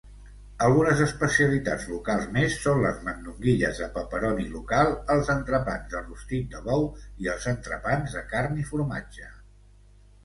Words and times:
Algunes 0.67 1.01
especialitats 1.05 1.83
locals 1.89 2.23
més 2.37 2.55
són 2.63 2.81
les 2.85 2.97
mandonguilles 3.09 3.81
de 3.83 3.89
pepperoni 3.99 4.47
local, 4.55 4.91
els 5.17 5.31
entrepans 5.37 5.93
de 5.95 6.03
rostit 6.09 6.49
de 6.57 6.65
bou 6.71 6.89
i 7.27 7.33
els 7.37 7.47
entrepans 7.57 8.17
de 8.19 8.27
carn 8.33 8.59
i 8.65 8.71
formatge. 8.75 9.31